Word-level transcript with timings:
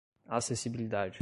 acessibilidade 0.27 1.19